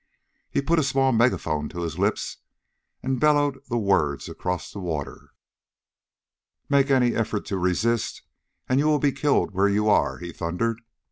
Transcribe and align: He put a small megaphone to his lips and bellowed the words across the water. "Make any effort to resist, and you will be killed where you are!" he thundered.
He 0.49 0.63
put 0.63 0.79
a 0.79 0.83
small 0.83 1.11
megaphone 1.11 1.69
to 1.69 1.83
his 1.83 1.99
lips 1.99 2.37
and 3.03 3.19
bellowed 3.19 3.61
the 3.69 3.77
words 3.77 4.27
across 4.27 4.71
the 4.71 4.79
water. 4.79 5.35
"Make 6.69 6.89
any 6.89 7.13
effort 7.13 7.45
to 7.45 7.57
resist, 7.59 8.23
and 8.67 8.79
you 8.79 8.87
will 8.87 8.97
be 8.97 9.11
killed 9.11 9.51
where 9.51 9.69
you 9.69 9.87
are!" 9.89 10.17
he 10.17 10.31
thundered. 10.31 10.81